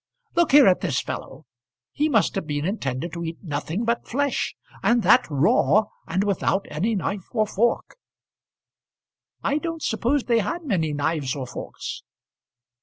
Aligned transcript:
Look 0.33 0.51
here 0.53 0.67
at 0.67 0.81
this 0.81 0.99
fellow; 0.99 1.45
he 1.91 2.09
must 2.09 2.33
have 2.33 2.47
been 2.47 2.65
intended 2.65 3.13
to 3.13 3.23
eat 3.23 3.37
nothing 3.43 3.85
but 3.85 4.07
flesh; 4.07 4.55
and 4.81 5.03
that 5.03 5.27
raw, 5.29 5.83
and 6.07 6.23
without 6.23 6.65
any 6.71 6.95
knife 6.95 7.27
or 7.33 7.45
fork." 7.45 7.97
"I 9.43 9.59
don't 9.59 9.83
suppose 9.83 10.23
they 10.23 10.39
had 10.39 10.63
many 10.65 10.91
knives 10.91 11.35
or 11.35 11.45
forks." 11.45 12.01